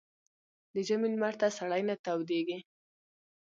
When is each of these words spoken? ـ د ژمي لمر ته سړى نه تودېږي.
ـ 0.37 0.73
د 0.73 0.75
ژمي 0.87 1.07
لمر 1.13 1.33
ته 1.41 1.47
سړى 1.57 1.81
نه 1.89 1.95
تودېږي. 2.05 2.59